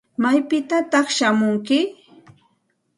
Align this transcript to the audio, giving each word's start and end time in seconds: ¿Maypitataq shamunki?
¿Maypitataq 0.21 1.07
shamunki? 1.17 1.79